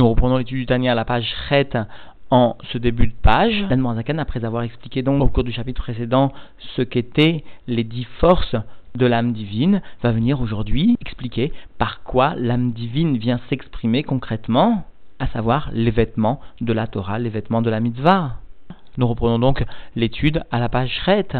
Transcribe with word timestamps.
Nous 0.00 0.08
reprenons 0.08 0.38
l'étude 0.38 0.56
du 0.56 0.64
Tania 0.64 0.92
à 0.92 0.94
la 0.94 1.04
page 1.04 1.30
Chet 1.50 1.76
en 2.30 2.56
ce 2.72 2.78
début 2.78 3.06
de 3.06 3.12
page. 3.12 3.66
Zaken, 3.68 4.18
après 4.18 4.46
avoir 4.46 4.62
expliqué 4.62 5.02
donc 5.02 5.22
au 5.22 5.28
cours 5.28 5.44
du 5.44 5.52
chapitre 5.52 5.82
précédent 5.82 6.32
ce 6.74 6.80
qu'étaient 6.80 7.44
les 7.66 7.84
dix 7.84 8.06
forces 8.18 8.56
de 8.94 9.04
l'âme 9.04 9.34
divine, 9.34 9.82
va 10.02 10.12
venir 10.12 10.40
aujourd'hui 10.40 10.96
expliquer 11.02 11.52
par 11.76 12.02
quoi 12.02 12.32
l'âme 12.34 12.72
divine 12.72 13.18
vient 13.18 13.40
s'exprimer 13.50 14.02
concrètement, 14.02 14.86
à 15.18 15.26
savoir 15.26 15.68
les 15.74 15.90
vêtements 15.90 16.40
de 16.62 16.72
la 16.72 16.86
Torah, 16.86 17.18
les 17.18 17.28
vêtements 17.28 17.60
de 17.60 17.68
la 17.68 17.80
mitzvah. 17.80 18.36
Nous 18.96 19.06
reprenons 19.06 19.38
donc 19.38 19.66
l'étude 19.96 20.44
à 20.50 20.60
la 20.60 20.70
page 20.70 20.98
Chet. 21.04 21.36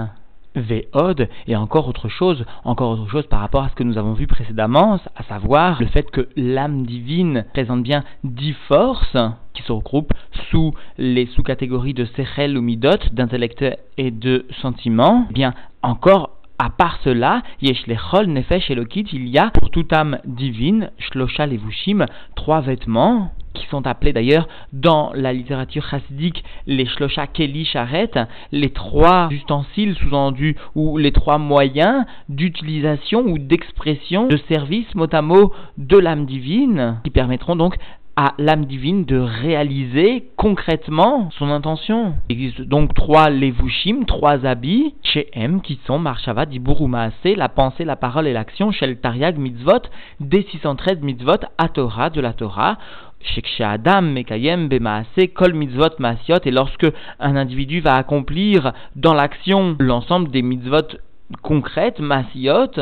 Véod 0.55 1.29
et 1.47 1.57
encore 1.57 1.89
autre 1.89 2.09
chose, 2.09 2.45
encore 2.65 2.91
autre 2.91 3.11
chose 3.11 3.27
par 3.27 3.41
rapport 3.41 3.65
à 3.65 3.69
ce 3.69 3.75
que 3.75 3.85
nous 3.85 3.99
avons 3.99 4.15
vu 4.15 4.27
précédemment, 4.27 4.99
à 5.17 5.23
savoir 5.25 5.81
le 5.81 5.87
fait 5.87 6.11
que 6.11 6.29
l'âme 6.37 6.85
divine 6.85 7.45
présente 7.53 7.83
bien 7.83 8.03
dix 8.25 8.55
forces 8.67 9.17
qui 9.55 9.63
se 9.63 9.73
regroupent 9.73 10.13
sous 10.51 10.75
les 10.99 11.27
sous-catégories 11.27 11.95
de 11.95 12.05
Sechel 12.05 12.57
ou 12.59 12.63
Midot, 12.63 12.91
d'intellect 13.13 13.65
et 13.97 14.11
de 14.11 14.47
sentiment. 14.61 15.27
Eh 15.31 15.35
bien, 15.35 15.55
encore 15.83 16.31
à 16.59 16.69
part 16.69 16.99
cela, 17.05 17.43
Yesh 17.63 17.87
Lechol 17.87 18.27
Nefesh 18.27 18.71
Elokit, 18.71 19.07
il 19.13 19.29
y 19.29 19.39
a 19.39 19.51
pour 19.51 19.71
toute 19.71 19.93
âme 19.95 20.19
divine, 20.27 20.91
Shlosha 20.99 21.47
Levushim, 21.47 22.05
trois 22.35 22.61
vêtements 22.61 23.33
qui 23.55 23.67
sont 23.67 23.87
appelés 23.87 24.13
d'ailleurs 24.13 24.49
dans 24.73 25.13
la 25.15 25.33
littérature 25.33 25.85
chassidique 25.89 26.45
les 26.67 26.87
shlosha 26.87 27.27
keli 27.27 27.65
sharet, 27.65 28.11
les 28.53 28.71
trois 28.71 29.29
ustensiles 29.31 29.95
sous-entendus 29.97 30.57
ou 30.75 30.99
les 30.99 31.13
trois 31.13 31.39
moyens 31.39 32.05
d'utilisation 32.29 33.23
ou 33.23 33.39
d'expression 33.39 34.29
de 34.29 34.39
service 34.49 34.95
mot 34.95 35.07
à 35.13 35.23
mot 35.23 35.53
de 35.79 35.99
l'âme 35.99 36.27
divine 36.27 37.01
qui 37.05 37.11
permettront 37.11 37.57
donc 37.57 37.77
à 38.17 38.35
l'âme 38.39 38.67
divine 38.67 39.05
de 39.05 39.19
réaliser 39.19 40.29
concrètement 40.37 41.31
son 41.39 41.49
intention. 41.49 42.15
Il 42.29 42.33
existe 42.35 42.61
donc 42.61 42.93
trois 42.93 43.31
levushim, 43.31 44.05
trois 44.07 44.45
habits 44.45 44.95
chez 45.03 45.29
M 45.33 45.63
qui 45.63 45.81
sont 45.87 45.99
Marshava, 45.99 46.45
Dibur 46.45 46.87
la 46.89 47.49
pensée, 47.49 47.85
la 47.85 47.97
parole 47.97 48.27
et 48.27 48.33
l'action, 48.33 48.73
Shel 48.73 48.99
Tariag 49.01 49.39
Mitzvot, 49.39 49.89
des 50.19 50.43
613 50.51 51.01
Mitzvot 51.01 51.47
à 51.57 51.69
Torah, 51.69 52.11
de 52.11 52.21
la 52.21 52.33
Torah, 52.33 52.77
Adam 53.61 54.13
Mekayem 54.13 54.69
Bemaase 54.69 55.29
Kol 55.35 55.55
Mitzvot 55.55 55.99
Masiot, 55.99 56.41
et 56.45 56.51
lorsque 56.51 56.87
un 57.19 57.37
individu 57.37 57.81
va 57.81 57.97
accomplir 57.97 58.73
dans 58.97 59.15
l'action 59.15 59.77
l'ensemble 59.79 60.31
des 60.31 60.43
mitzvot 60.43 60.99
concrètes, 61.43 62.01
Masiot, 62.01 62.73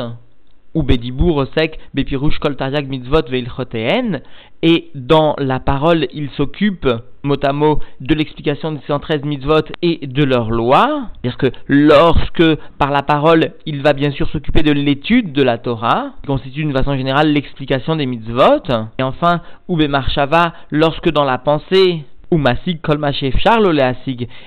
ou 0.73 0.83
Bedibour 0.83 1.45
sec, 1.57 1.79
Bepirouche 1.93 2.39
Kol 2.39 2.55
Tariag 2.55 2.87
Mitzvot 2.87 3.29
Veilchoteen, 3.29 4.21
et 4.61 4.89
dans 4.93 5.35
la 5.37 5.59
parole, 5.59 6.07
il 6.13 6.29
s'occupe 6.31 6.87
mot 7.23 7.37
à 7.43 7.53
mot 7.53 7.79
de 8.01 8.13
l'explication 8.13 8.71
des 8.71 8.81
113 8.87 9.23
mitzvot 9.23 9.61
et 9.81 10.05
de 10.05 10.23
leurs 10.23 10.51
lois. 10.51 11.09
C'est-à-dire 11.21 11.37
que 11.37 11.47
lorsque, 11.67 12.55
par 12.77 12.91
la 12.91 13.03
parole, 13.03 13.53
il 13.65 13.81
va 13.81 13.93
bien 13.93 14.11
sûr 14.11 14.29
s'occuper 14.29 14.63
de 14.63 14.71
l'étude 14.71 15.33
de 15.33 15.43
la 15.43 15.57
Torah, 15.57 16.13
qui 16.21 16.27
constitue 16.27 16.63
d'une 16.63 16.73
façon 16.73 16.95
générale 16.95 17.31
l'explication 17.31 17.95
des 17.95 18.05
mitzvot. 18.05 18.63
Et 18.97 19.03
enfin, 19.03 19.41
Oube 19.67 19.87
Marshava, 19.87 20.53
lorsque 20.71 21.09
dans 21.09 21.25
la 21.25 21.37
pensée, 21.37 22.03
ou 22.31 22.37
Masig 22.37 22.81
Kolmachef 22.81 23.37
Charles 23.39 23.69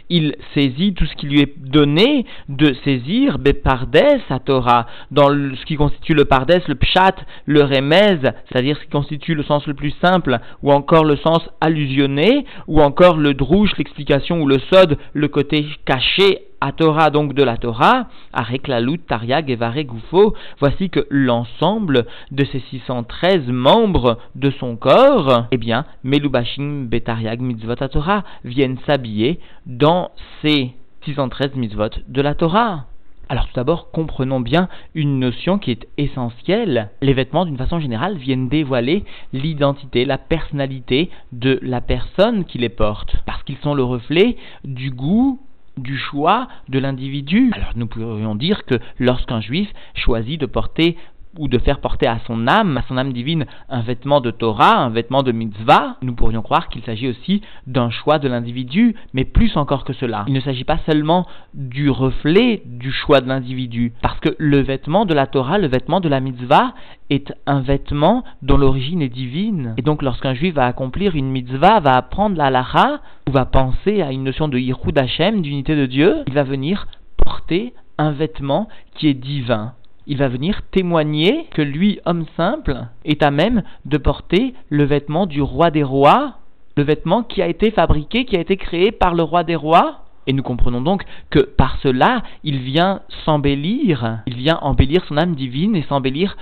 il 0.09 0.37
saisit 0.55 0.95
tout 0.95 1.07
ce 1.07 1.15
qui 1.17 1.27
lui 1.27 1.41
est 1.41 1.59
donné 1.59 2.27
de 2.49 2.75
saisir 2.85 3.39
Bepardes 3.39 4.21
à 4.31 4.39
Torah, 4.39 4.87
dans 5.11 5.29
ce 5.31 5.65
qui 5.67 5.77
constitue 5.77 6.15
le 6.15 6.25
Pardes, 6.25 6.63
le 6.69 6.75
Pshat, 6.75 7.15
le 7.47 7.63
Remez, 7.63 8.19
c'est-à-dire 8.49 8.77
ce 8.77 8.85
qui 8.85 8.91
constitue 8.91 9.35
le 9.35 9.43
sens 9.43 9.67
le 9.67 9.75
plus 9.75 9.95
simple, 10.03 10.39
ou 10.63 10.73
encore 10.73 11.05
le 11.05 11.17
sens 11.17 11.41
allusionné, 11.61 12.45
ou 12.67 12.81
encore 12.81 13.17
le 13.17 13.35
Drouche, 13.35 13.73
l'explication, 13.79 14.41
ou 14.41 14.47
le 14.47 14.59
Sod, 14.71 14.99
le 15.13 15.29
côté 15.29 15.67
caché 15.85 16.52
à 16.63 16.71
Torah, 16.71 17.11
donc 17.11 17.35
de 17.35 17.43
la 17.43 17.57
Torah, 17.57 18.07
Areklalut, 18.33 19.01
Tariag, 19.01 19.51
Evare, 19.51 19.83
Goufo, 19.83 20.35
voici 20.61 20.91
que 20.91 21.09
l'ensemble 21.11 22.07
de 22.31 22.45
ces 22.45 22.61
613 22.71 23.49
membres 23.49 24.19
de 24.37 24.49
son 24.53 24.77
corps, 24.77 25.49
eh 25.51 25.57
bien, 25.57 25.85
Melubashim, 26.05 26.87
Betariag, 26.87 27.41
Mitzvot 27.41 27.83
à 27.83 27.89
Torah, 27.89 28.23
viennent 28.45 28.79
s'habiller 28.87 29.41
dans 29.67 30.13
ces 30.41 30.71
613 31.05 31.57
mitzvot 31.57 31.89
de 32.07 32.23
la 32.23 32.37
Torah. 32.37 32.85
Alors 33.29 33.47
tout 33.49 33.55
d'abord, 33.57 33.91
comprenons 33.91 34.39
bien 34.39 34.69
une 34.95 35.19
notion 35.19 35.59
qui 35.59 35.73
est 35.73 35.89
essentielle. 35.99 36.91
Les 37.01 37.13
vêtements, 37.13 37.45
d'une 37.45 37.57
façon 37.57 37.81
générale, 37.81 38.19
viennent 38.19 38.49
dévoiler 38.49 39.05
l'identité, 39.33 40.05
la 40.05 40.19
personnalité 40.19 41.11
de 41.33 41.59
la 41.61 41.81
personne 41.81 42.45
qui 42.45 42.59
les 42.59 42.69
porte, 42.69 43.17
parce 43.27 43.43
qu'ils 43.43 43.59
sont 43.59 43.75
le 43.75 43.83
reflet 43.83 44.37
du 44.65 44.93
goût 44.93 45.41
du 45.77 45.97
choix 45.97 46.49
de 46.69 46.79
l'individu. 46.79 47.51
Alors 47.55 47.73
nous 47.77 47.87
pourrions 47.87 48.35
dire 48.35 48.65
que 48.65 48.75
lorsqu'un 48.99 49.41
juif 49.41 49.73
choisit 49.95 50.41
de 50.41 50.47
porter 50.47 50.97
ou 51.39 51.49
de 51.49 51.59
faire 51.59 51.81
porter 51.81 52.07
à 52.07 52.19
son 52.27 52.47
âme, 52.47 52.77
à 52.77 52.83
son 52.89 52.97
âme 52.97 53.13
divine, 53.13 53.47
un 53.69 53.81
vêtement 53.81 54.21
de 54.21 54.31
Torah, 54.31 54.79
un 54.79 54.91
vêtement 54.91 55.23
de 55.23 55.33
mitzvah, 55.33 55.97
nous 56.03 56.15
pourrions 56.15 56.43
croire 56.43 56.69
qu'il 56.69 56.83
s'agit 56.83 57.09
aussi 57.09 57.43
d'un 57.67 57.91
choix 57.91 58.19
de 58.19 58.29
l'individu, 58.29 58.95
mais 59.15 59.25
plus 59.25 59.57
encore 59.57 59.85
que 59.85 59.93
cela. 59.93 60.25
Il 60.27 60.35
ne 60.35 60.41
s'agit 60.41 60.65
pas 60.65 60.79
seulement 60.87 61.27
du 61.55 61.91
reflet 61.91 62.63
du 62.67 62.93
choix 62.93 63.21
de 63.21 63.29
l'individu, 63.29 63.93
parce 64.03 64.21
que 64.21 64.35
le 64.39 64.61
vêtement 64.61 65.07
de 65.07 65.15
la 65.15 65.27
Torah, 65.27 65.59
le 65.59 65.69
vêtement 65.69 66.01
de 66.01 66.09
la 66.09 66.21
mitzvah, 66.21 66.75
est 67.11 67.33
un 67.47 67.61
vêtement 67.61 68.25
dont 68.43 68.57
l'origine 68.57 69.03
est 69.03 69.09
divine. 69.09 69.75
Et 69.77 69.83
donc 69.83 70.03
lorsqu'un 70.03 70.35
juif 70.35 70.55
va 70.55 70.67
accomplir 70.67 71.15
une 71.15 71.31
mitzvah, 71.31 71.81
va 71.81 71.97
apprendre 71.97 72.37
la 72.37 72.51
lacha, 72.51 73.01
ou 73.29 73.33
va 73.33 73.45
penser 73.45 74.03
à 74.03 74.13
une 74.13 74.25
notion 74.25 74.49
de 74.49 74.59
Yichud 74.59 74.99
Hashem, 74.99 75.43
d'unité 75.43 75.77
de 75.77 75.87
Dieu, 75.87 76.23
il 76.27 76.35
va 76.35 76.43
venir 76.43 76.87
porter 77.17 77.75
un 77.99 78.11
vêtement 78.11 78.69
qui 78.95 79.09
est 79.09 79.15
divin 79.15 79.75
il 80.07 80.19
va 80.19 80.29
venir 80.29 80.63
témoigner 80.71 81.47
que 81.53 81.63
lui, 81.63 82.01
homme 82.05 82.27
simple, 82.37 82.87
est 83.05 83.23
à 83.23 83.31
même 83.31 83.63
de 83.85 83.99
porter 83.99 84.55
le 84.69 84.85
vêtement 84.85 85.27
du 85.27 85.43
roi 85.43 85.71
des 85.71 85.83
rois, 85.83 86.35
le 86.77 86.83
vêtement 86.83 87.23
qui 87.23 87.43
a 87.43 87.49
été 87.49 87.71
fabriqué, 87.71 88.25
qui 88.25 88.37
a 88.37 88.41
été 88.41 88.57
créé 88.57 88.93
par 88.93 89.15
le 89.15 89.23
roi 89.23 89.45
des 89.45 89.57
rois. 89.57 89.99
Et 90.27 90.33
nous 90.33 90.43
comprenons 90.43 90.81
donc 90.81 91.05
que 91.31 91.41
par 91.41 91.79
cela, 91.83 92.23
il 92.45 92.59
vient 92.59 93.03
s'embellir, 93.25 94.23
il 94.27 94.37
vient 94.37 94.59
embellir 94.63 95.05
son 95.07 95.17
âme 95.17 95.35
divine 95.35 95.75
et 95.75 95.83
s'embellir 95.83 96.37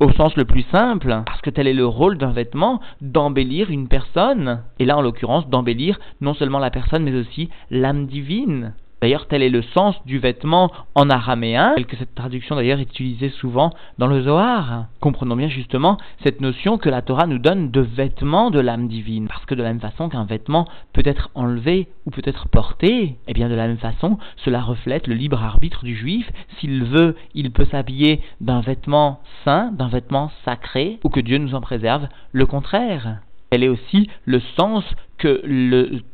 au 0.00 0.10
sens 0.12 0.34
le 0.36 0.44
plus 0.44 0.64
simple, 0.72 1.22
parce 1.24 1.40
que 1.42 1.50
tel 1.50 1.68
est 1.68 1.72
le 1.72 1.86
rôle 1.86 2.18
d'un 2.18 2.32
vêtement, 2.32 2.80
d'embellir 3.00 3.70
une 3.70 3.86
personne. 3.86 4.62
Et 4.80 4.84
là, 4.84 4.96
en 4.96 5.02
l'occurrence, 5.02 5.48
d'embellir 5.48 6.00
non 6.20 6.34
seulement 6.34 6.58
la 6.58 6.70
personne, 6.70 7.04
mais 7.04 7.14
aussi 7.14 7.50
l'âme 7.70 8.06
divine. 8.06 8.74
D'ailleurs, 9.02 9.26
tel 9.26 9.42
est 9.42 9.48
le 9.48 9.62
sens 9.62 9.96
du 10.06 10.20
vêtement 10.20 10.70
en 10.94 11.10
araméen, 11.10 11.72
tel 11.74 11.86
que 11.86 11.96
cette 11.96 12.14
traduction 12.14 12.54
d'ailleurs 12.54 12.78
est 12.78 12.82
utilisée 12.82 13.30
souvent 13.30 13.72
dans 13.98 14.06
le 14.06 14.22
Zohar. 14.22 14.84
Comprenons 15.00 15.34
bien 15.34 15.48
justement 15.48 15.96
cette 16.22 16.40
notion 16.40 16.78
que 16.78 16.88
la 16.88 17.02
Torah 17.02 17.26
nous 17.26 17.40
donne 17.40 17.72
de 17.72 17.80
vêtements 17.80 18.52
de 18.52 18.60
l'âme 18.60 18.86
divine, 18.86 19.26
parce 19.26 19.44
que 19.44 19.56
de 19.56 19.62
la 19.64 19.70
même 19.70 19.80
façon 19.80 20.08
qu'un 20.08 20.24
vêtement 20.24 20.68
peut 20.92 21.02
être 21.04 21.30
enlevé 21.34 21.88
ou 22.06 22.10
peut 22.10 22.22
être 22.24 22.46
porté, 22.46 23.16
eh 23.26 23.32
bien 23.32 23.48
de 23.48 23.56
la 23.56 23.66
même 23.66 23.78
façon, 23.78 24.18
cela 24.36 24.60
reflète 24.60 25.08
le 25.08 25.14
libre 25.14 25.42
arbitre 25.42 25.82
du 25.82 25.96
juif. 25.96 26.30
S'il 26.60 26.84
veut, 26.84 27.16
il 27.34 27.50
peut 27.50 27.64
s'habiller 27.64 28.20
d'un 28.40 28.60
vêtement 28.60 29.18
saint, 29.44 29.72
d'un 29.72 29.88
vêtement 29.88 30.30
sacré, 30.44 31.00
ou 31.02 31.08
que 31.08 31.18
Dieu 31.18 31.38
nous 31.38 31.56
en 31.56 31.60
préserve, 31.60 32.06
le 32.30 32.46
contraire. 32.46 33.18
Elle 33.50 33.64
est 33.64 33.68
aussi 33.68 34.08
le 34.24 34.40
sens 34.56 34.84
que 35.22 35.40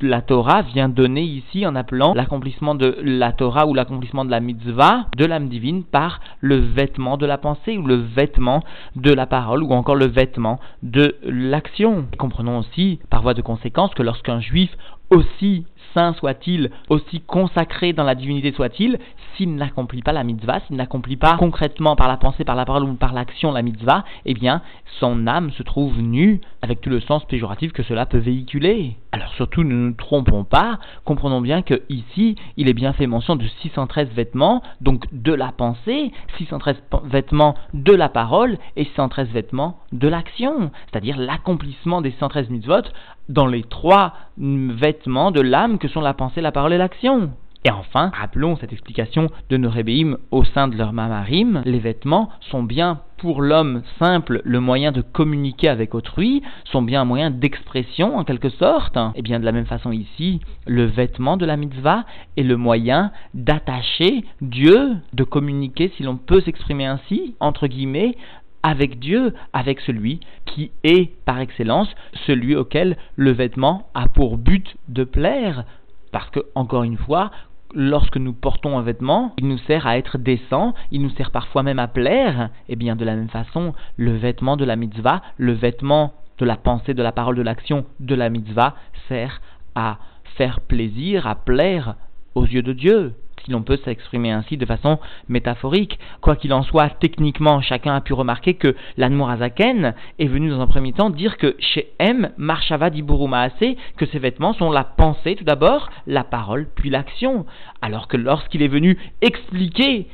la 0.03 0.21
Torah 0.21 0.61
vient 0.61 0.91
donner 0.91 1.23
ici 1.23 1.67
en 1.67 1.75
appelant 1.75 2.13
l'accomplissement 2.13 2.75
de 2.75 2.95
la 3.03 3.33
Torah 3.33 3.67
ou 3.67 3.73
l'accomplissement 3.73 4.27
de 4.27 4.31
la 4.31 4.41
mitzvah 4.41 5.07
de 5.17 5.25
l'âme 5.25 5.49
divine 5.49 5.83
par 5.83 6.21
le 6.41 6.57
vêtement 6.57 7.17
de 7.17 7.25
la 7.25 7.39
pensée 7.39 7.79
ou 7.79 7.87
le 7.87 7.95
vêtement 7.95 8.63
de 8.97 9.11
la 9.11 9.25
parole 9.25 9.63
ou 9.63 9.73
encore 9.73 9.97
le 9.97 10.09
vêtement 10.09 10.61
de 10.83 11.17
l'action. 11.23 12.05
Comprenons 12.19 12.59
aussi 12.59 12.99
par 13.09 13.23
voie 13.23 13.33
de 13.33 13.41
conséquence 13.41 13.95
que 13.95 14.03
lorsqu'un 14.03 14.41
juif 14.41 14.77
aussi 15.09 15.65
saint 15.95 16.13
soit-il, 16.13 16.71
aussi 16.91 17.23
consacré 17.23 17.95
dans 17.95 18.05
la 18.05 18.15
divinité 18.15 18.53
soit-il, 18.53 18.99
s'il 19.35 19.55
n'accomplit 19.55 20.03
pas 20.03 20.13
la 20.13 20.23
mitzvah, 20.23 20.61
s'il 20.67 20.77
n'accomplit 20.77 21.17
pas 21.17 21.39
concrètement 21.39 21.97
par 21.97 22.09
la 22.09 22.19
pensée, 22.19 22.45
par 22.45 22.57
la 22.57 22.67
parole 22.67 22.85
ou 22.85 22.93
par 22.93 23.15
l'action 23.15 23.53
la 23.53 23.63
mitzvah, 23.63 24.05
eh 24.27 24.35
bien, 24.35 24.61
son 25.01 25.27
âme 25.27 25.51
se 25.53 25.63
trouve 25.63 25.99
nue, 25.99 26.43
avec 26.61 26.83
tout 26.83 26.91
le 26.91 27.01
sens 27.01 27.25
péjoratif 27.25 27.73
que 27.73 27.83
cela 27.83 28.05
peut 28.05 28.19
véhiculer. 28.19 28.98
Alors 29.13 29.33
surtout, 29.35 29.65
ne 29.65 29.75
nous 29.75 29.93
trompons 29.93 30.45
pas, 30.45 30.79
comprenons 31.05 31.41
bien 31.41 31.63
que 31.63 31.83
ici, 31.89 32.37
il 32.57 32.69
est 32.69 32.75
bien 32.75 32.93
fait 32.93 33.07
mention 33.07 33.37
de 33.37 33.47
613 33.63 34.11
vêtements, 34.11 34.63
donc 34.81 35.07
de 35.13 35.33
la 35.33 35.53
pensée, 35.53 36.13
613 36.37 36.77
vêtements 37.05 37.55
de 37.75 37.93
la 37.93 38.09
parole 38.09 38.59
et 38.77 38.85
613 38.85 39.29
vêtements 39.29 39.79
de 39.93 40.09
l'action, 40.09 40.71
c'est-à-dire 40.91 41.17
l'accomplissement 41.17 42.01
des 42.01 42.13
113 42.13 42.51
mitzvot 42.51 42.83
dans 43.29 43.47
les 43.47 43.63
trois 43.63 44.15
vêtements 44.39 45.31
de 45.31 45.41
l'âme 45.41 45.79
que 45.79 45.89
sont 45.89 46.01
la 46.01 46.15
pensée, 46.15 46.41
la 46.41 46.53
parole 46.53 46.73
et 46.73 46.79
l'action. 46.79 47.31
Et 47.65 47.71
enfin, 47.71 48.13
rappelons 48.15 48.57
cette 48.57 48.73
explication 48.73 49.29
de 49.51 49.57
nos 49.57 49.69
rébéim 49.69 50.17
au 50.31 50.45
sein 50.45 50.69
de 50.69 50.77
leur 50.77 50.93
mamarim. 50.93 51.63
Les 51.65 51.81
vêtements 51.81 52.31
sont 52.41 52.63
bien 52.63 53.01
pour 53.19 53.43
l'homme 53.43 53.83
simple 53.99 54.41
le 54.45 54.61
moyen 54.61 54.93
de 54.93 55.03
communiquer 55.03 55.69
avec 55.69 55.95
autrui, 55.95 56.43
sont 56.65 56.83
bien 56.83 57.03
un 57.03 57.05
moyen 57.05 57.31
d'expression 57.31 58.17
en 58.17 58.25
quelque 58.25 58.49
sorte. 58.49 58.97
Et 59.17 59.23
bien 59.23 59.41
de 59.41 59.45
la 59.45 59.53
même 59.53 59.67
façon 59.67 59.91
ici, 59.91 60.41
le 60.67 60.85
vêtement 60.85 61.37
de 61.37 61.47
la 61.47 61.57
mitzvah 61.57 62.05
est 62.37 62.45
le 62.45 62.57
moyen 62.57 63.11
d'attacher 63.35 64.25
Dieu, 64.41 64.97
de 65.13 65.25
communiquer, 65.25 65.93
si 65.97 66.05
l'on 66.05 66.17
peut 66.17 66.41
s'exprimer 66.41 66.87
ainsi, 66.87 67.35
entre 67.41 67.67
guillemets, 67.67 68.17
avec 68.63 68.99
Dieu, 68.99 69.35
avec 69.53 69.81
celui 69.81 70.21
qui 70.47 70.71
est 70.85 71.11
par 71.25 71.41
excellence 71.41 71.89
celui 72.27 72.55
auquel 72.55 72.97
le 73.17 73.33
vêtement 73.33 73.89
a 73.95 74.09
pour 74.09 74.37
but 74.37 74.77
de 74.89 75.05
plaire. 75.05 75.65
Parce 76.11 76.31
que, 76.31 76.41
encore 76.55 76.85
une 76.85 76.97
fois, 76.97 77.31
lorsque 77.75 78.17
nous 78.17 78.33
portons 78.33 78.79
un 78.79 78.83
vêtement, 78.83 79.35
il 79.39 79.49
nous 79.49 79.59
sert 79.59 79.87
à 79.87 79.99
être 79.99 80.19
décent, 80.19 80.75
il 80.91 81.03
nous 81.03 81.11
sert 81.11 81.31
parfois 81.31 81.63
même 81.63 81.79
à 81.79 81.89
plaire. 81.89 82.51
Et 82.69 82.73
eh 82.73 82.77
bien 82.77 82.97
de 82.97 83.05
la 83.05 83.15
même 83.15 83.29
façon, 83.29 83.75
le 83.97 84.17
vêtement 84.17 84.57
de 84.57 84.65
la 84.65 84.77
mitzvah, 84.77 85.23
le 85.37 85.53
vêtement 85.53 86.15
de 86.39 86.45
la 86.45 86.57
pensée, 86.57 86.95
de 86.95 87.03
la 87.03 87.13
parole, 87.13 87.37
de 87.37 87.43
l'action 87.43 87.85
de 88.01 88.15
la 88.15 88.31
mitzvah 88.31 88.75
sert 89.09 89.41
à 89.75 89.99
faire 90.37 90.61
plaisir, 90.61 91.27
à 91.27 91.35
plaire 91.35 91.97
aux 92.35 92.47
yeux 92.47 92.63
de 92.63 92.73
Dieu 92.73 93.15
si 93.45 93.51
l'on 93.53 93.63
peut 93.63 93.79
s'exprimer 93.85 94.31
ainsi 94.31 94.57
de 94.57 94.67
façon 94.67 94.99
métaphorique. 95.29 95.99
Quoi 96.21 96.37
qu'il 96.37 96.53
en 96.53 96.63
soit, 96.63 96.91
techniquement, 96.91 97.61
chacun 97.61 97.95
a 97.95 98.01
pu 98.01 98.13
remarquer 98.13 98.55
que 98.55 98.75
l'Anmorazaken 98.97 99.95
est 100.19 100.27
venu 100.27 100.51
dans 100.51 100.61
un 100.61 100.67
premier 100.67 100.93
temps 100.93 101.11
dire 101.11 101.37
que 101.37 101.57
chez 101.59 101.89
M, 101.99 102.31
Marshava 102.37 102.91
Diburumaase, 102.91 103.77
que 103.97 104.07
ses 104.07 104.19
vêtements 104.19 104.55
sont 104.55 104.71
la 104.71 104.85
pensée 104.85 105.37
tout 105.37 105.45
d'abord, 105.45 105.91
la 106.07 106.25
parole, 106.25 106.69
puis 106.75 106.91
l'action. 106.91 107.47
Alors 107.83 108.09
que 108.09 108.17
lorsqu'il 108.17 108.63
est 108.63 108.69
venu 108.69 108.99
expliquer 109.23 110.09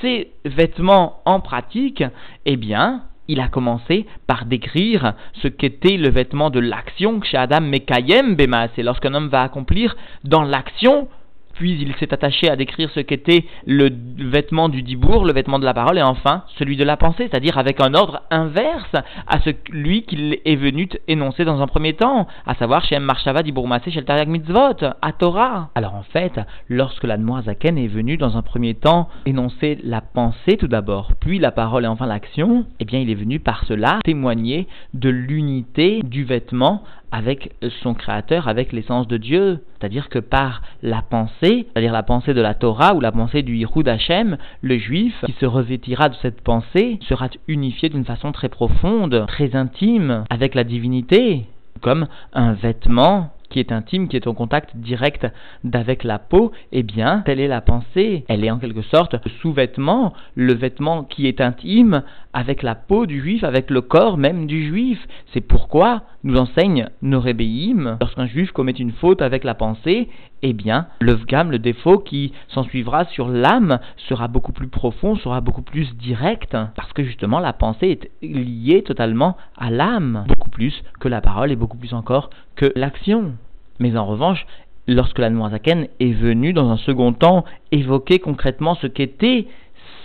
ses 0.00 0.30
vêtements 0.44 1.20
en 1.24 1.40
pratique, 1.40 2.04
eh 2.44 2.56
bien, 2.56 3.02
il 3.28 3.40
a 3.40 3.48
commencé 3.48 4.06
par 4.26 4.46
décrire 4.46 5.14
ce 5.42 5.48
qu'était 5.48 5.96
le 5.96 6.10
vêtement 6.10 6.50
de 6.50 6.60
l'action 6.60 7.20
chez 7.22 7.36
Adam 7.36 7.60
Mekayem 7.60 8.36
Bema. 8.36 8.68
C'est 8.74 8.82
lorsqu'un 8.82 9.14
homme 9.14 9.28
va 9.28 9.42
accomplir 9.42 9.96
dans 10.24 10.42
l'action 10.42 11.08
puis 11.56 11.72
il 11.72 11.94
s'est 11.96 12.12
attaché 12.12 12.48
à 12.48 12.56
décrire 12.56 12.90
ce 12.90 13.00
qu'était 13.00 13.44
le 13.66 13.90
vêtement 14.18 14.68
du 14.68 14.82
dibour, 14.82 15.24
le 15.24 15.32
vêtement 15.32 15.58
de 15.58 15.64
la 15.64 15.74
parole, 15.74 15.98
et 15.98 16.02
enfin 16.02 16.44
celui 16.58 16.76
de 16.76 16.84
la 16.84 16.96
pensée, 16.96 17.28
c'est-à-dire 17.28 17.58
avec 17.58 17.80
un 17.80 17.94
ordre 17.94 18.22
inverse 18.30 18.94
à 19.26 19.40
celui 19.40 20.02
qu'il 20.02 20.38
est 20.44 20.56
venu 20.56 20.88
énoncer 21.08 21.44
dans 21.44 21.60
un 21.60 21.66
premier 21.66 21.94
temps, 21.94 22.26
à 22.46 22.54
savoir 22.54 22.84
Shem 22.84 23.02
Marshava 23.02 23.42
Dibour 23.42 23.66
Masé 23.68 23.90
Shel 23.90 24.04
Mitzvot, 24.26 24.84
à 25.02 25.12
Torah. 25.12 25.70
Alors 25.74 25.94
en 25.94 26.02
fait, 26.02 26.40
lorsque 26.68 27.04
la 27.04 27.16
Zaken 27.42 27.78
est 27.78 27.88
venu 27.88 28.16
dans 28.16 28.36
un 28.36 28.42
premier 28.42 28.74
temps 28.74 29.08
énoncer 29.24 29.78
la 29.82 30.00
pensée 30.00 30.56
tout 30.56 30.68
d'abord, 30.68 31.12
puis 31.20 31.38
la 31.38 31.50
parole 31.50 31.84
et 31.84 31.88
enfin 31.88 32.06
l'action, 32.06 32.66
eh 32.80 32.84
bien 32.84 33.00
il 33.00 33.10
est 33.10 33.14
venu 33.14 33.40
par 33.40 33.64
cela 33.64 33.98
témoigner 34.04 34.68
de 34.94 35.08
l'unité 35.08 36.02
du 36.02 36.24
vêtement 36.24 36.82
avec 37.12 37.54
son 37.82 37.94
créateur, 37.94 38.48
avec 38.48 38.72
l'essence 38.72 39.08
de 39.08 39.16
Dieu. 39.16 39.60
C'est-à-dire 39.78 40.08
que 40.08 40.18
par 40.18 40.62
la 40.82 41.02
pensée, 41.02 41.66
c'est-à-dire 41.72 41.92
la 41.92 42.02
pensée 42.02 42.34
de 42.34 42.40
la 42.40 42.54
Torah 42.54 42.94
ou 42.94 43.00
la 43.00 43.12
pensée 43.12 43.42
du 43.42 43.56
Yichud 43.56 43.88
Hashem, 43.88 44.36
le 44.60 44.78
juif 44.78 45.14
qui 45.24 45.32
se 45.32 45.46
revêtira 45.46 46.08
de 46.08 46.16
cette 46.22 46.40
pensée 46.40 46.98
sera 47.08 47.28
unifié 47.48 47.88
d'une 47.88 48.04
façon 48.04 48.32
très 48.32 48.48
profonde, 48.48 49.24
très 49.28 49.54
intime 49.54 50.24
avec 50.30 50.54
la 50.54 50.64
divinité, 50.64 51.46
comme 51.80 52.06
un 52.32 52.52
vêtement 52.52 53.32
qui 53.48 53.60
est 53.60 53.72
intime, 53.72 54.08
qui 54.08 54.16
est 54.16 54.26
en 54.26 54.34
contact 54.34 54.76
direct 54.76 55.26
d'avec 55.64 56.04
la 56.04 56.18
peau, 56.18 56.52
eh 56.72 56.82
bien, 56.82 57.22
telle 57.24 57.40
est 57.40 57.48
la 57.48 57.60
pensée. 57.60 58.24
Elle 58.28 58.44
est 58.44 58.50
en 58.50 58.58
quelque 58.58 58.82
sorte 58.82 59.14
le 59.14 59.30
sous-vêtement, 59.40 60.12
le 60.34 60.54
vêtement 60.54 61.04
qui 61.04 61.26
est 61.26 61.40
intime 61.40 62.02
avec 62.32 62.62
la 62.62 62.74
peau 62.74 63.06
du 63.06 63.20
juif, 63.20 63.44
avec 63.44 63.70
le 63.70 63.80
corps 63.80 64.18
même 64.18 64.46
du 64.46 64.66
juif. 64.66 64.98
C'est 65.32 65.40
pourquoi 65.40 66.02
nous 66.26 66.36
enseigne 66.36 66.88
nos 67.02 67.20
rébéim, 67.20 67.98
lorsqu'un 68.00 68.26
juif 68.26 68.50
commet 68.50 68.72
une 68.72 68.90
faute 68.90 69.22
avec 69.22 69.44
la 69.44 69.54
pensée, 69.54 70.08
eh 70.42 70.52
bien, 70.52 70.88
le 71.00 71.14
vgam, 71.14 71.52
le 71.52 71.60
défaut 71.60 71.98
qui 71.98 72.32
s'ensuivra 72.48 73.04
sur 73.06 73.28
l'âme 73.28 73.78
sera 74.08 74.26
beaucoup 74.26 74.52
plus 74.52 74.66
profond, 74.66 75.14
sera 75.16 75.40
beaucoup 75.40 75.62
plus 75.62 75.96
direct, 75.96 76.56
parce 76.74 76.92
que 76.92 77.04
justement 77.04 77.38
la 77.38 77.52
pensée 77.52 78.00
est 78.22 78.26
liée 78.26 78.82
totalement 78.82 79.36
à 79.56 79.70
l'âme, 79.70 80.24
beaucoup 80.28 80.50
plus 80.50 80.82
que 81.00 81.08
la 81.08 81.20
parole 81.20 81.52
et 81.52 81.56
beaucoup 81.56 81.78
plus 81.78 81.94
encore 81.94 82.30
que 82.56 82.72
l'action. 82.74 83.34
Mais 83.78 83.96
en 83.96 84.04
revanche, 84.04 84.44
lorsque 84.88 85.18
la 85.18 85.30
Zaken 85.50 85.86
est 86.00 86.12
venu 86.12 86.52
dans 86.52 86.70
un 86.70 86.76
second 86.76 87.12
temps 87.12 87.44
évoquer 87.70 88.18
concrètement 88.18 88.74
ce 88.74 88.88
qu'était 88.88 89.46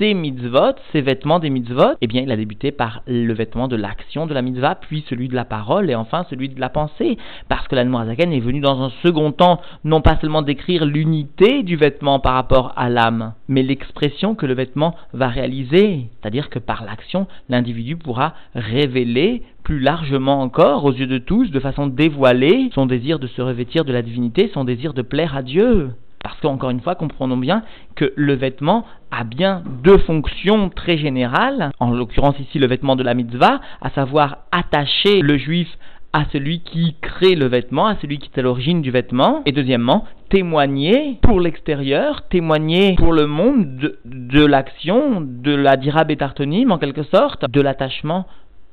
ces 0.01 0.15
mitzvot, 0.15 0.73
ces 0.91 1.01
vêtements 1.01 1.37
des 1.37 1.51
mitzvot, 1.51 1.93
eh 2.01 2.07
bien, 2.07 2.23
il 2.23 2.31
a 2.31 2.35
débuté 2.35 2.71
par 2.71 3.03
le 3.05 3.31
vêtement 3.35 3.67
de 3.67 3.75
l'action 3.75 4.25
de 4.25 4.33
la 4.33 4.41
mitzvah, 4.41 4.73
puis 4.73 5.05
celui 5.07 5.27
de 5.27 5.35
la 5.35 5.45
parole, 5.45 5.91
et 5.91 5.95
enfin 5.95 6.25
celui 6.27 6.49
de 6.49 6.59
la 6.59 6.69
pensée. 6.69 7.19
Parce 7.49 7.67
que 7.67 7.75
la 7.75 7.85
Zaken 7.85 8.33
est 8.33 8.39
venu 8.39 8.61
dans 8.61 8.81
un 8.81 8.89
second 9.03 9.31
temps, 9.31 9.61
non 9.83 10.01
pas 10.01 10.17
seulement 10.19 10.41
décrire 10.41 10.85
l'unité 10.85 11.61
du 11.61 11.75
vêtement 11.75 12.19
par 12.19 12.33
rapport 12.33 12.73
à 12.77 12.89
l'âme, 12.89 13.33
mais 13.47 13.61
l'expression 13.61 14.33
que 14.33 14.47
le 14.47 14.55
vêtement 14.55 14.95
va 15.13 15.27
réaliser. 15.27 16.07
C'est-à-dire 16.19 16.49
que 16.49 16.57
par 16.57 16.83
l'action, 16.83 17.27
l'individu 17.47 17.95
pourra 17.95 18.33
révéler 18.55 19.43
plus 19.63 19.79
largement 19.79 20.41
encore 20.41 20.83
aux 20.83 20.93
yeux 20.93 21.05
de 21.05 21.19
tous, 21.19 21.51
de 21.51 21.59
façon 21.59 21.85
dévoilée, 21.85 22.71
son 22.73 22.87
désir 22.87 23.19
de 23.19 23.27
se 23.27 23.41
revêtir 23.43 23.85
de 23.85 23.93
la 23.93 24.01
divinité, 24.01 24.49
son 24.51 24.63
désir 24.63 24.95
de 24.95 25.03
plaire 25.03 25.37
à 25.37 25.43
Dieu. 25.43 25.91
Parce 26.23 26.39
qu'encore 26.39 26.69
une 26.69 26.81
fois, 26.81 26.95
comprenons 26.95 27.37
bien 27.37 27.63
que 27.95 28.13
le 28.15 28.33
vêtement 28.33 28.85
a 29.11 29.23
bien 29.23 29.63
deux 29.83 29.97
fonctions 29.99 30.69
très 30.69 30.97
générales, 30.97 31.71
en 31.79 31.91
l'occurrence 31.91 32.39
ici 32.39 32.59
le 32.59 32.67
vêtement 32.67 32.95
de 32.95 33.03
la 33.03 33.13
mitzvah, 33.13 33.61
à 33.81 33.89
savoir 33.91 34.39
attacher 34.51 35.21
le 35.21 35.37
juif 35.37 35.67
à 36.13 36.25
celui 36.33 36.59
qui 36.59 36.95
crée 37.01 37.35
le 37.35 37.45
vêtement, 37.45 37.87
à 37.87 37.95
celui 38.01 38.19
qui 38.19 38.29
est 38.33 38.39
à 38.39 38.41
l'origine 38.41 38.81
du 38.81 38.91
vêtement, 38.91 39.41
et 39.45 39.51
deuxièmement, 39.51 40.05
témoigner 40.29 41.17
pour 41.21 41.39
l'extérieur, 41.39 42.27
témoigner 42.27 42.95
pour 42.95 43.13
le 43.13 43.27
monde 43.27 43.95
de, 44.05 44.45
l'action, 44.45 45.21
de 45.21 45.53
la 45.55 45.77
dirabetartonim 45.77 46.71
en 46.71 46.77
quelque 46.77 47.03
sorte, 47.03 47.49
de 47.49 47.61
l'attachement 47.61 48.25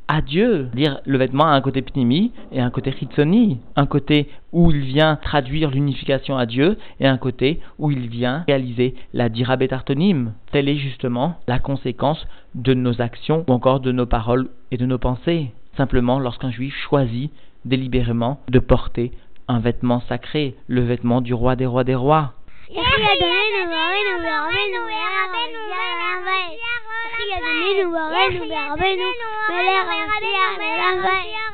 à 0.09 0.23
Dieu. 0.23 0.69
Dire 0.75 1.01
le 1.05 1.19
vêtement 1.19 1.45
a 1.45 1.53
un 1.53 1.61
côté 1.61 1.83
pnimi 1.83 2.33
et 2.51 2.61
un 2.61 2.71
côté 2.71 2.93
chitsoni, 2.93 3.61
un 3.77 3.87
côté 3.87 4.29
où 4.53 4.71
il 4.71 4.81
vient 4.81 5.17
traduire 5.17 5.71
l'unification 5.71 6.37
à 6.37 6.47
Dieu 6.47 6.79
et 6.99 7.07
un 7.07 7.19
côté 7.19 7.61
où 7.79 7.91
il 7.91 8.09
vient 8.09 8.45
réaliser 8.49 8.95
la 9.13 9.29
dirabetartonim. 9.29 10.33
Telle 10.51 10.69
est 10.69 10.77
justement 10.77 11.37
la 11.47 11.59
conséquence 11.59 12.27
de 12.55 12.75
nos 12.75 13.01
actions 13.01 13.45
ou 13.47 13.53
encore 13.53 13.81
de 13.81 13.93
nos 13.93 14.07
paroles 14.07 14.49
et 14.71 14.79
de 14.79 14.87
nos 14.87 14.99
pensées. 14.99 15.53
Simplement 15.77 16.19
lorsqu'un 16.19 16.51
juif 16.51 16.75
choisit 16.75 17.31
délibérément 17.65 18.41
de 18.49 18.59
porter 18.59 19.13
un 19.47 19.61
vêtement 19.61 20.01
sacré, 20.09 20.55
le 20.67 20.83
vêtement 20.83 21.21
du 21.21 21.35
roi 21.35 21.57
des 21.57 21.67
rois 21.67 21.85
des 21.85 21.95
rois. 21.95 22.33
María 27.29 27.47
de 27.47 27.55
Ninuba, 27.61 28.09
Benuba, 28.09 28.75
Benu, 28.77 29.05
Melea, 29.49 29.85
García, 29.85 30.59
Melea, 30.59 30.95
García. 30.95 31.48